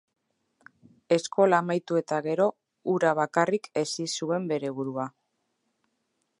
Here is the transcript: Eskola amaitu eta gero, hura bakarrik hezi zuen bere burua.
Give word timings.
Eskola 1.17 1.59
amaitu 1.63 1.99
eta 2.01 2.19
gero, 2.29 2.47
hura 2.93 3.13
bakarrik 3.21 3.69
hezi 3.83 4.09
zuen 4.21 4.51
bere 4.53 4.73
burua. 4.79 5.07